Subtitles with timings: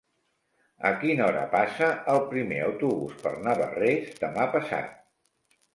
[0.89, 4.99] A quina hora passa el primer autobús per Navarrés demà passat?